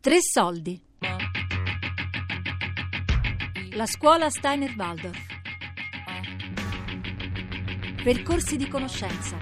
[0.00, 0.80] Tre soldi.
[3.72, 5.26] La scuola Steiner Waldorf.
[8.04, 9.36] Percorsi di conoscenza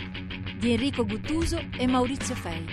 [0.56, 2.64] di Enrico Guttuso e Maurizio Fei.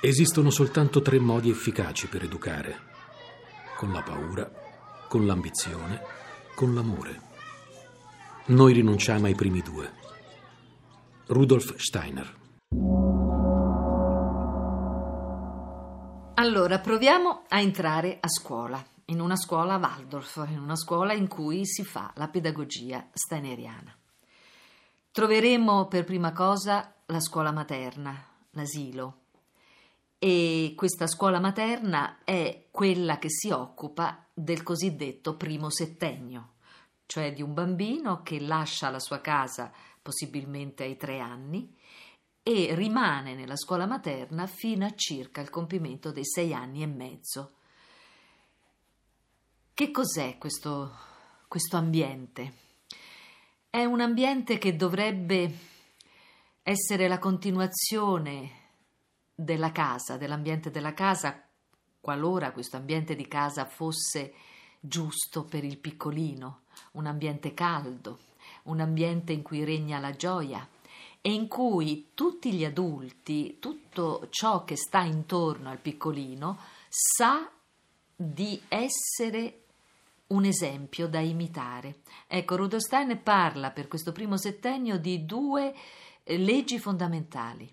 [0.00, 2.78] Esistono soltanto tre modi efficaci per educare.
[3.76, 4.48] Con la paura,
[5.08, 6.00] con l'ambizione,
[6.54, 7.33] con l'amore.
[8.46, 9.90] Noi rinunciamo ai primi due.
[11.28, 12.36] Rudolf Steiner.
[16.34, 21.64] Allora, proviamo a entrare a scuola, in una scuola Waldorf, in una scuola in cui
[21.64, 23.96] si fa la pedagogia steineriana.
[25.10, 28.14] Troveremo per prima cosa la scuola materna,
[28.50, 29.20] l'asilo,
[30.18, 36.53] e questa scuola materna è quella che si occupa del cosiddetto primo settennio,
[37.14, 39.70] cioè di un bambino che lascia la sua casa
[40.02, 41.72] possibilmente ai tre anni
[42.42, 47.52] e rimane nella scuola materna fino a circa il compimento dei sei anni e mezzo.
[49.72, 50.92] Che cos'è questo,
[51.46, 52.52] questo ambiente?
[53.70, 55.56] È un ambiente che dovrebbe
[56.64, 58.50] essere la continuazione
[59.32, 61.46] della casa, dell'ambiente della casa,
[62.00, 64.34] qualora questo ambiente di casa fosse
[64.80, 66.62] giusto per il piccolino,
[66.92, 68.18] un ambiente caldo,
[68.64, 70.66] un ambiente in cui regna la gioia
[71.20, 76.58] e in cui tutti gli adulti, tutto ciò che sta intorno al piccolino,
[76.88, 77.50] sa
[78.14, 79.60] di essere
[80.28, 82.00] un esempio da imitare.
[82.26, 85.74] Ecco, Rudolf Stein parla per questo primo settennio di due
[86.22, 87.72] eh, leggi fondamentali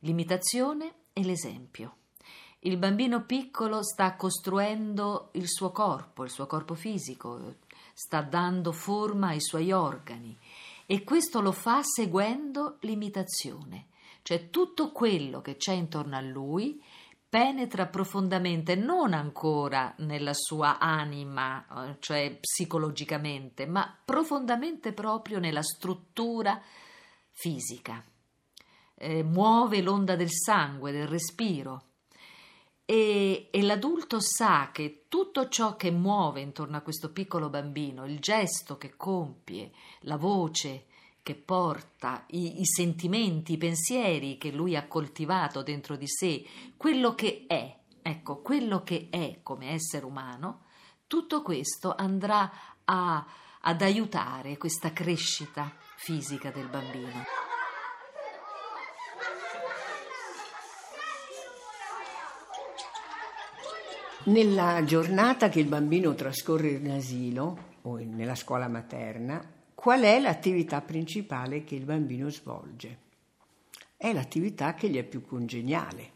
[0.00, 1.96] l'imitazione e l'esempio.
[2.60, 7.54] Il bambino piccolo sta costruendo il suo corpo, il suo corpo fisico,
[7.98, 10.36] sta dando forma ai suoi organi
[10.84, 13.86] e questo lo fa seguendo l'imitazione,
[14.20, 16.78] cioè tutto quello che c'è intorno a lui
[17.26, 26.60] penetra profondamente non ancora nella sua anima, cioè psicologicamente, ma profondamente proprio nella struttura
[27.30, 28.04] fisica
[28.94, 31.82] eh, muove l'onda del sangue, del respiro.
[32.88, 38.20] E, e, l'adulto sa che tutto ciò che muove intorno a questo piccolo bambino, il
[38.20, 40.86] gesto che compie, la voce
[41.20, 47.16] che porta, i, i sentimenti, i pensieri che lui ha coltivato dentro di sé, quello
[47.16, 50.66] che è, ecco, quello che è come essere umano,
[51.08, 52.48] tutto questo andrà
[52.84, 53.26] a,
[53.62, 57.55] ad aiutare questa crescita fisica del bambino.
[64.26, 69.40] Nella giornata che il bambino trascorre in asilo o nella scuola materna,
[69.72, 72.98] qual è l'attività principale che il bambino svolge?
[73.96, 76.10] È l'attività che gli è più congeniale,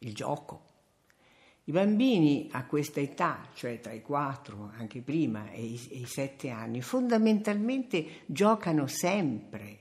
[0.00, 0.64] il gioco.
[1.64, 6.06] I bambini a questa età, cioè tra i 4, anche prima, e i, e i
[6.06, 9.78] 7 anni, fondamentalmente giocano sempre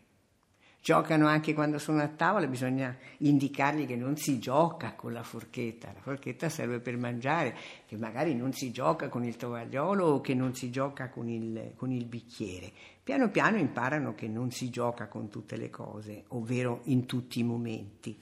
[0.81, 5.91] Giocano anche quando sono a tavola, bisogna indicargli che non si gioca con la forchetta,
[5.94, 10.34] la forchetta serve per mangiare, che magari non si gioca con il tovagliolo o che
[10.34, 12.72] non si gioca con il, con il bicchiere.
[13.03, 17.44] Piano piano imparano che non si gioca con tutte le cose, ovvero in tutti i
[17.44, 18.18] momenti.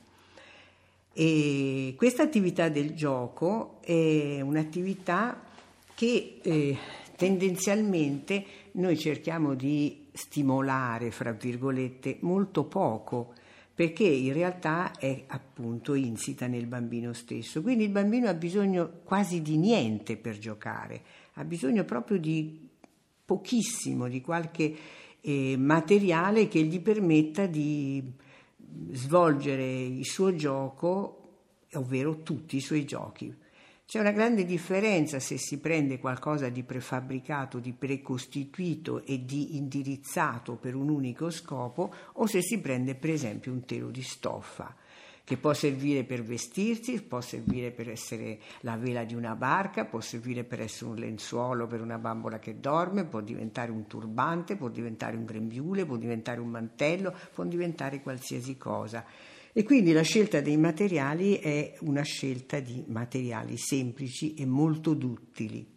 [1.13, 5.41] E questa attività del gioco è un'attività
[5.93, 6.77] che eh,
[7.15, 13.33] tendenzialmente noi cerchiamo di stimolare, fra virgolette, molto poco,
[13.73, 17.61] perché in realtà è appunto insita nel bambino stesso.
[17.61, 21.01] Quindi il bambino ha bisogno quasi di niente per giocare,
[21.33, 22.67] ha bisogno proprio di
[23.23, 24.75] pochissimo, di qualche
[25.21, 28.03] eh, materiale che gli permetta di
[28.91, 31.21] svolgere il suo gioco,
[31.73, 33.33] ovvero tutti i suoi giochi.
[33.89, 40.55] C'è una grande differenza se si prende qualcosa di prefabbricato, di precostituito e di indirizzato
[40.57, 44.75] per un unico scopo o se si prende per esempio un telo di stoffa
[45.23, 50.01] che può servire per vestirsi, può servire per essere la vela di una barca, può
[50.01, 54.67] servire per essere un lenzuolo per una bambola che dorme, può diventare un turbante, può
[54.67, 59.05] diventare un grembiule, può diventare un mantello, può diventare qualsiasi cosa.
[59.57, 65.67] E quindi la scelta dei materiali è una scelta di materiali semplici e molto duttili.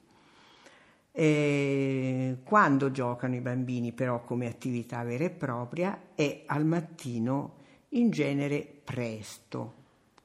[1.10, 7.54] Eh, quando giocano i bambini però come attività vera e propria è al mattino
[7.92, 9.79] in genere presto.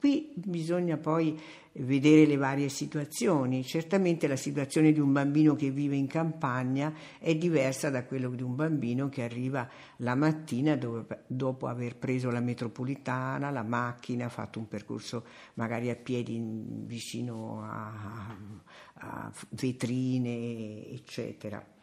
[0.05, 1.35] Qui bisogna poi
[1.77, 3.63] vedere le varie situazioni.
[3.63, 8.43] Certamente la situazione di un bambino che vive in campagna è diversa da quella di
[8.43, 9.67] un bambino che arriva
[9.97, 15.25] la mattina dove, dopo aver preso la metropolitana, la macchina, fatto un percorso
[15.55, 18.37] magari a piedi vicino a,
[18.93, 21.75] a vetrine, eccetera.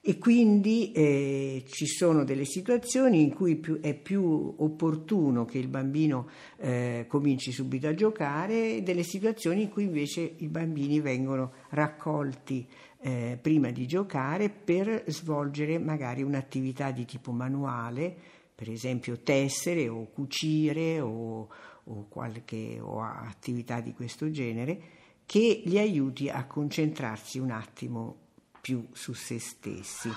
[0.00, 5.66] E quindi eh, ci sono delle situazioni in cui più, è più opportuno che il
[5.66, 11.52] bambino eh, cominci subito a giocare e delle situazioni in cui invece i bambini vengono
[11.70, 12.66] raccolti
[13.00, 18.16] eh, prima di giocare per svolgere magari un'attività di tipo manuale,
[18.54, 21.48] per esempio tessere o cucire o,
[21.84, 24.80] o, qualche, o attività di questo genere,
[25.26, 28.26] che li aiuti a concentrarsi un attimo
[28.68, 30.10] più su se stessi.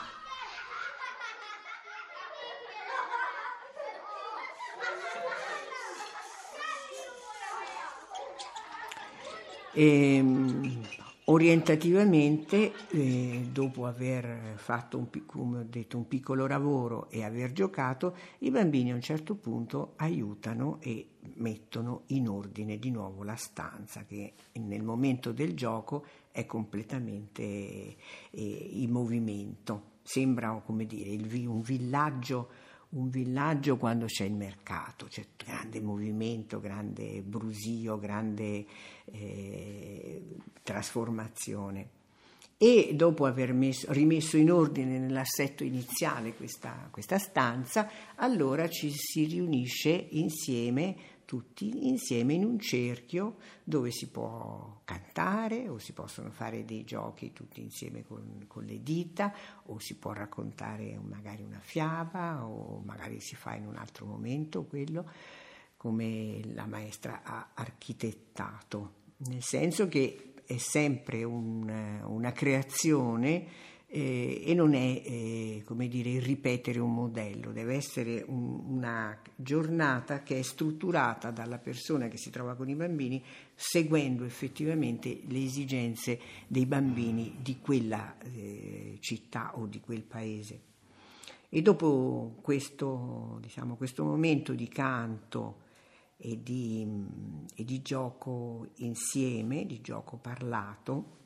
[9.73, 10.85] E, ehm,
[11.31, 18.15] orientativamente, eh, dopo aver fatto un, come ho detto, un piccolo lavoro e aver giocato,
[18.39, 24.03] i bambini a un certo punto aiutano e mettono in ordine di nuovo la stanza
[24.03, 27.95] che nel momento del gioco è completamente eh,
[28.31, 29.89] in movimento.
[30.03, 32.49] Sembra come dire, il, un, villaggio,
[32.91, 38.65] un villaggio quando c'è il mercato, c'è grande movimento, grande brusio, grande
[39.05, 40.21] eh,
[40.63, 41.99] trasformazione.
[42.57, 49.25] E dopo aver messo, rimesso in ordine nell'assetto iniziale questa, questa stanza, allora ci si
[49.25, 50.95] riunisce insieme
[51.31, 57.31] tutti insieme in un cerchio dove si può cantare o si possono fare dei giochi
[57.31, 59.33] tutti insieme con, con le dita
[59.67, 64.65] o si può raccontare magari una fiaba o magari si fa in un altro momento
[64.65, 65.09] quello
[65.77, 68.95] come la maestra ha architettato,
[69.29, 73.47] nel senso che è sempre un, una creazione
[73.93, 80.23] eh, e non è eh, come dire ripetere un modello, deve essere un, una giornata
[80.23, 83.21] che è strutturata dalla persona che si trova con i bambini
[83.53, 90.61] seguendo effettivamente le esigenze dei bambini di quella eh, città o di quel paese.
[91.49, 95.63] E dopo questo, diciamo, questo momento di canto
[96.15, 96.87] e di,
[97.53, 101.19] e di gioco insieme, di gioco parlato,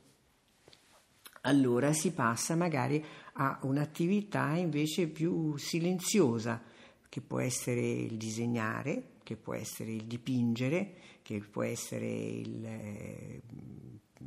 [1.45, 3.03] allora si passa magari
[3.33, 6.61] a un'attività invece più silenziosa,
[7.07, 13.41] che può essere il disegnare, che può essere il dipingere, che può essere il eh,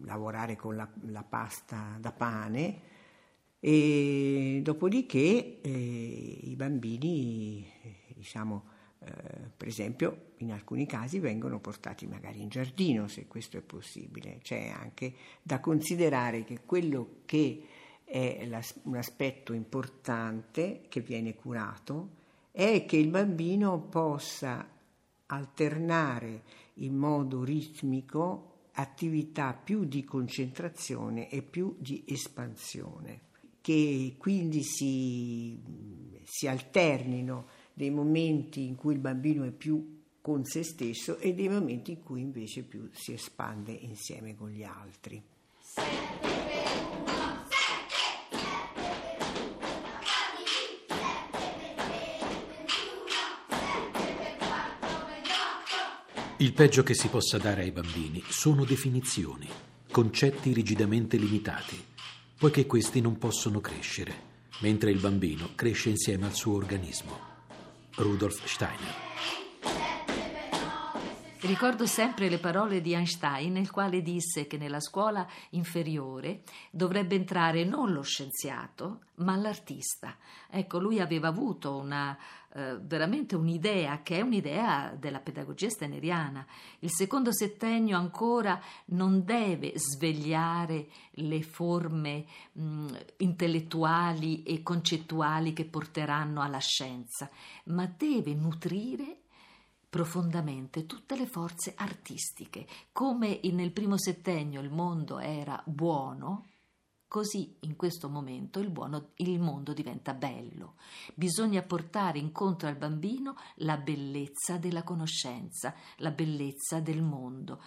[0.04, 2.80] lavorare con la, la, pasta da pane.
[3.60, 7.66] E dopodiché eh, i bambini,
[8.14, 13.62] diciamo, eh, per esempio, in alcuni casi vengono portati magari in giardino, se questo è
[13.62, 14.38] possibile.
[14.42, 17.64] C'è anche da considerare che quello che
[18.04, 22.16] è la, un aspetto importante che viene curato
[22.50, 24.66] è che il bambino possa
[25.26, 26.42] alternare
[26.74, 33.20] in modo ritmico attività più di concentrazione e più di espansione,
[33.60, 35.60] che quindi si,
[36.24, 41.48] si alternino dei momenti in cui il bambino è più con se stesso e dei
[41.48, 45.22] momenti in cui invece più si espande insieme con gli altri.
[56.38, 59.46] Il peggio che si possa dare ai bambini sono definizioni,
[59.88, 61.76] concetti rigidamente limitati,
[62.36, 64.14] poiché questi non possono crescere,
[64.62, 67.37] mentre il bambino cresce insieme al suo organismo.
[67.98, 68.94] Rudolf Steiner.
[71.40, 76.42] Ricordo sempre le parole di Einstein nel quale disse che nella scuola inferiore
[76.72, 80.16] dovrebbe entrare non lo scienziato, ma l'artista.
[80.50, 82.18] Ecco, lui aveva avuto una,
[82.54, 86.44] eh, veramente un'idea che è un'idea della pedagogia steneriana.
[86.80, 92.86] Il secondo settennio ancora non deve svegliare le forme mh,
[93.18, 97.30] intellettuali e concettuali che porteranno alla scienza,
[97.66, 99.17] ma deve nutrire
[99.88, 102.66] profondamente tutte le forze artistiche.
[102.92, 106.46] Come nel primo settennio il mondo era buono,
[107.08, 110.74] così in questo momento il, buono, il mondo diventa bello.
[111.14, 117.62] Bisogna portare incontro al bambino la bellezza della conoscenza, la bellezza del mondo.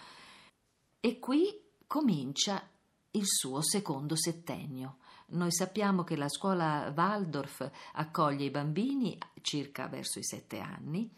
[1.00, 2.62] E qui comincia
[3.10, 4.98] il suo secondo settennio.
[5.32, 11.10] Noi sappiamo che la scuola Waldorf accoglie i bambini circa verso i sette anni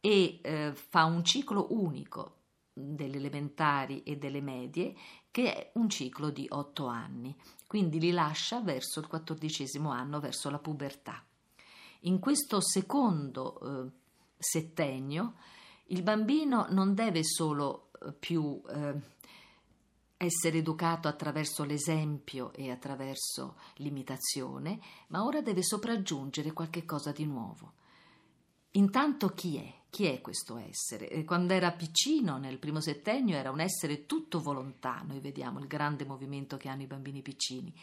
[0.00, 2.36] e eh, fa un ciclo unico
[2.72, 4.94] delle elementari e delle medie,
[5.30, 7.36] che è un ciclo di otto anni,
[7.66, 11.22] quindi li lascia verso il quattordicesimo anno, verso la pubertà.
[12.02, 13.90] In questo secondo eh,
[14.38, 15.34] settennio
[15.86, 19.16] il bambino non deve solo eh, più eh,
[20.16, 27.72] essere educato attraverso l'esempio e attraverso l'imitazione, ma ora deve sopraggiungere qualche cosa di nuovo.
[28.72, 29.77] Intanto chi è?
[29.90, 31.08] Chi è questo essere?
[31.08, 35.66] Eh, quando era piccino, nel primo settennio, era un essere tutto volontà, noi vediamo il
[35.66, 37.74] grande movimento che hanno i bambini piccini.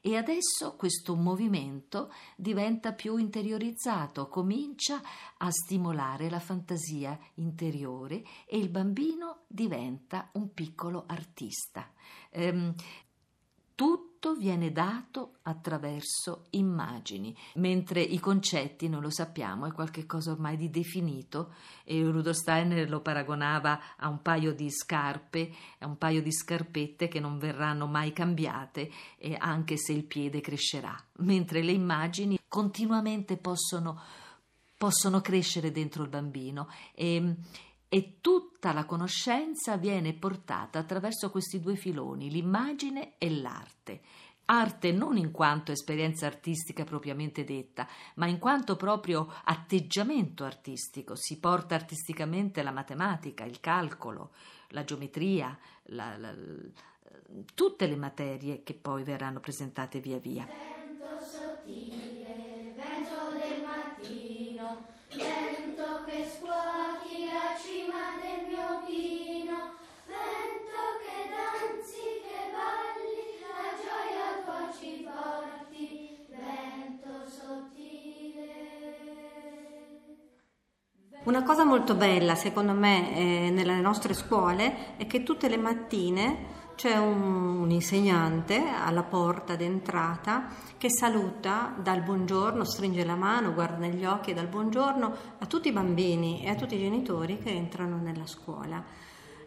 [0.00, 5.00] E adesso questo movimento diventa più interiorizzato, comincia
[5.38, 11.88] a stimolare la fantasia interiore e il bambino diventa un piccolo artista.
[12.30, 12.74] Ehm,
[13.76, 20.70] tutto viene dato attraverso immagini, mentre i concetti, non lo sappiamo, è qualcosa ormai di
[20.70, 26.32] definito e Rudolf Steiner lo paragonava a un paio di scarpe, a un paio di
[26.32, 32.38] scarpette che non verranno mai cambiate eh, anche se il piede crescerà, mentre le immagini
[32.46, 34.00] continuamente possono,
[34.76, 36.68] possono crescere dentro il bambino.
[36.94, 37.34] E,
[37.94, 44.00] e tutta la conoscenza viene portata attraverso questi due filoni, l'immagine e l'arte.
[44.46, 51.14] Arte non in quanto esperienza artistica propriamente detta, ma in quanto proprio atteggiamento artistico.
[51.16, 54.30] Si porta artisticamente la matematica, il calcolo,
[54.68, 55.54] la geometria,
[55.88, 56.34] la, la,
[57.54, 60.46] tutte le materie che poi verranno presentate via via.
[60.46, 67.11] Vento sottile, vento del mattino, vento che scuoti
[74.82, 78.90] ci porti, vento sottile.
[81.24, 86.60] Una cosa molto bella, secondo me, eh, nelle nostre scuole è che tutte le mattine
[86.74, 93.76] c'è un, un, insegnante alla porta d'entrata che saluta dal buongiorno, stringe la mano, guarda
[93.76, 97.50] negli occhi e dal buongiorno a tutti i bambini e a tutti i genitori che
[97.50, 98.82] entrano nella scuola.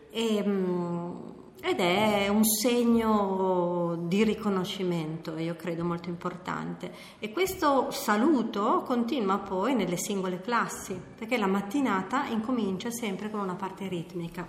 [0.10, 6.92] E, mm, ed è un segno di riconoscimento, io credo molto importante.
[7.20, 13.56] E questo saluto continua poi nelle singole classi, perché la mattinata incomincia sempre con una
[13.56, 14.48] parte ritmica,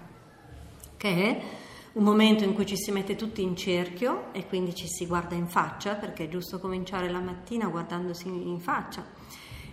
[0.97, 1.43] che è
[1.95, 5.35] un momento in cui ci si mette tutti in cerchio e quindi ci si guarda
[5.35, 9.05] in faccia, perché è giusto cominciare la mattina guardandosi in faccia.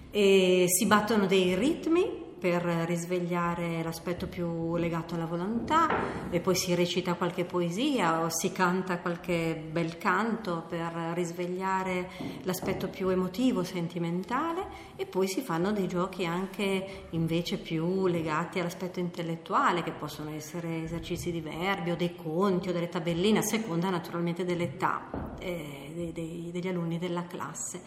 [0.10, 6.76] E si battono dei ritmi per risvegliare l'aspetto più legato alla volontà e poi si
[6.76, 12.10] recita qualche poesia o si canta qualche bel canto per risvegliare
[12.42, 14.66] l'aspetto più emotivo, sentimentale
[14.98, 20.84] e poi si fanno dei giochi anche invece più legati all'aspetto intellettuale che possono essere
[20.84, 26.12] esercizi di verbi o dei conti o delle tabelline a seconda naturalmente dell'età eh, dei,
[26.12, 27.80] dei, degli alunni della classe.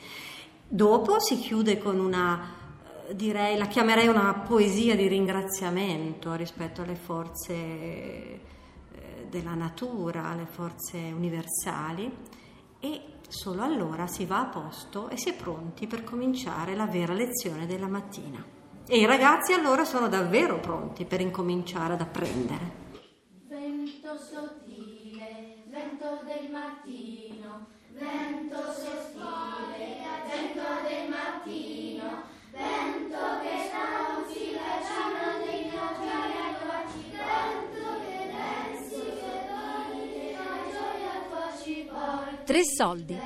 [0.66, 2.64] Dopo si chiude con una
[3.12, 8.40] direi, la chiamerei una poesia di ringraziamento rispetto alle forze eh,
[9.28, 12.10] della natura, alle forze universali
[12.80, 17.12] e solo allora si va a posto e si è pronti per cominciare la vera
[17.12, 18.44] lezione della mattina.
[18.88, 22.84] E i ragazzi allora sono davvero pronti per incominciare ad apprendere.
[23.48, 28.35] Vento sottile, vento del mattino, vento
[42.46, 43.18] Tre soldi.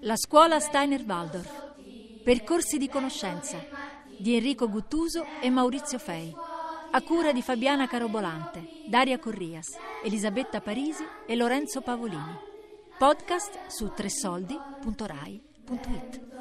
[0.00, 1.72] La scuola Steiner Waldorf.
[2.22, 3.64] Percorsi di conoscenza
[4.18, 6.30] di Enrico Guttuso e Maurizio Fei.
[6.90, 9.68] A cura di Fabiana Carobolante, Daria Corrias,
[10.04, 12.38] Elisabetta Parisi e Lorenzo Pavolini.
[12.98, 16.35] Podcast su tresoldi.rai.it